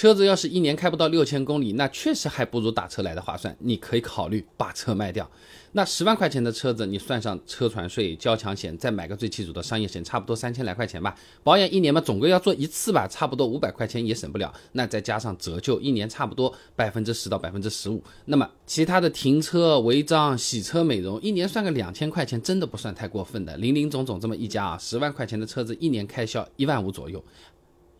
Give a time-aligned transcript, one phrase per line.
[0.00, 3.54] 车子要是一年开不到六千公里，那确实还不如打车来的划算。
[3.58, 5.30] 你可以考虑把车卖掉。
[5.72, 11.14] 那十万块钱的车子，你算上车船税、交强险，再买个最基础的商业险，差不多三千来块钱吧。
[11.44, 14.50] 保养一年嘛，总归要做一次吧，差不多五百块钱也省不了。
[14.72, 18.02] 那再加上折旧，一年差不多百分之十到百分之十五。
[18.24, 23.54] 那么其他的停车、违章、洗车、美容，一年算个两千块钱，真的不算太过分的。
[23.58, 27.22] 零零总总这么一加啊，十万块钱的车子一年开销一万五左右。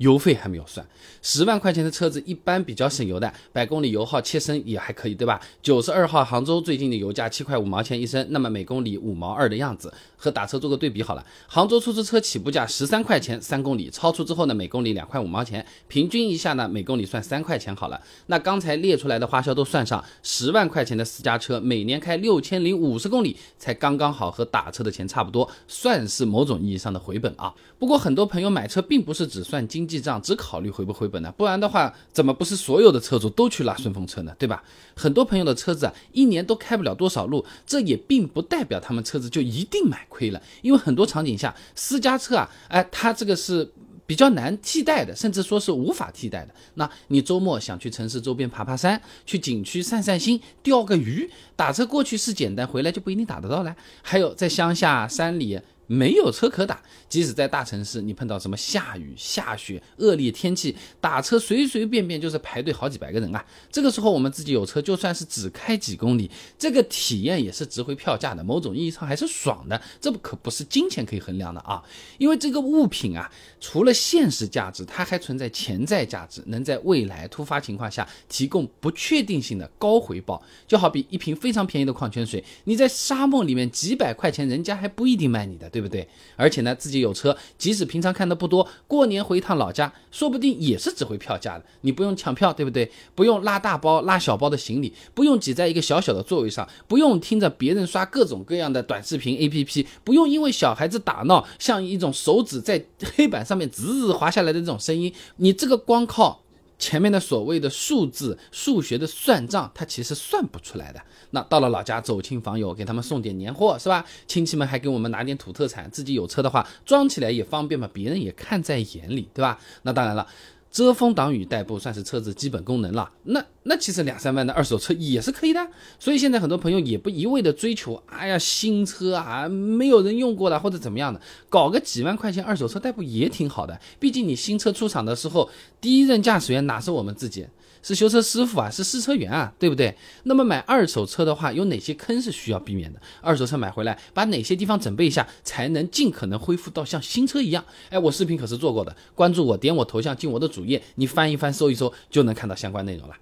[0.00, 0.84] 油费还没有算，
[1.20, 5.38] 十万块钱的车子一般比较省油的，百公里油耗切升也还可以，对吧？
[5.62, 11.26] 九十二号杭州最近的油价七块五毛钱一升，那么每公里五毛二的样子，和打车做个对比好了。
[11.46, 18.00] 杭州出租车起步价十三块钱三公里，超出之后呢，每公里两块五毛钱，平均一下呢，每公里算三块钱好了。
[18.28, 27.54] 那刚才列出来的花销都算上，十万块钱的私家车每年开六千零五十公里，才刚刚好和打车的钱差不多，算是某种意义上的回本啊。
[27.78, 29.89] 不过很多朋友买车并不是只算经。
[29.90, 31.34] 记账只考虑回不回本呢？
[31.36, 34.32] 不然的话，怎么不是所有的车主都去拉顺风车呢？
[34.38, 34.62] 对吧？
[34.94, 40.40] 很多朋友的车子啊，一年都开不了多少路，这也并不代表他们车子就一定买亏了。
[40.62, 43.68] 因为很多场景下，私家车啊，哎，它这个是
[44.06, 46.54] 比较难替代的，甚至说是无法替代的。
[46.74, 53.74] 那你周末想去城市周边爬爬山，去景区散散心，钓个鱼，打车过去是简单，回来就不一定打得到了。
[54.02, 55.60] 还有在乡下山里。
[55.90, 63.44] 没有车可打，即使在大城市，你碰到什么下雨、下雪、恶劣天气，打车随随便便就是排队好几百个人啊。
[63.72, 69.82] 这个时候我们自己有车，就算是只开几公里，这个体验也是值回票价的，某种意义上还是爽的。
[70.00, 71.82] 这不可不是金钱可以衡量的啊，
[72.18, 73.28] 因为这个物品啊，
[73.60, 80.40] 除了现实价值，它还存在潜在价值，能在未来突发情况下提供不确定性的高回报。
[80.68, 85.79] 就好比一瓶非常便宜的矿泉水，你在沙漠里面几百块钱，人家还不一定卖你的，对。
[85.80, 86.06] 对不对？
[86.36, 91.64] 而且呢，自己有车，即使平常看的不多，过年回一趟老家，说不定也是值回票价的。
[91.80, 92.90] 你不用抢票，对不对？
[93.14, 102.84] 不用拉大包、拉小包的行李，不用挤在一个小小的座位上，不用听着别人刷各种各样的短视频 APP，不用因为小孩子打闹，像一种手指在
[103.16, 106.42] 黑板上面滋滋滑下来的这种声音，你这个光靠。
[106.80, 111.00] 前面的所谓的数字数学的算账，他其实算不出来的。
[111.30, 114.04] 那到了老家走亲访友，给他们送点年货，是吧？
[114.26, 119.60] 亲戚们还给我们拿点土特产，自己有车的话装起来也方便嘛，别人也看在眼里，对吧？
[119.82, 120.26] 那当然了。
[120.72, 125.64] 遮风挡雨代步算是车子基本功能了，那那其实两三万的二手车也是可以的。
[126.00, 133.80] 所以现在很多朋友也不一味的追求，哎呀新车啊，没有人用过的或者怎么样的，搞个几万块钱二手车代步也挺好的。
[134.00, 135.48] 毕竟你新车出厂的时候，
[135.80, 137.46] 第一任驾驶员哪是我们自己？
[137.82, 139.96] 是修车师傅啊，是试车员啊，对不对？
[140.24, 143.00] 那么买二手车的话，有哪些坑是需要避免的？
[143.22, 147.64] 二手车买回来，把哪些地方准备一下，才能尽可能恢复到像新车一样？
[147.88, 153.14] 哎，我视频可是做过的，关注我，点我头像进我的主页，你翻一翻，搜一搜，就能看到相关内容了。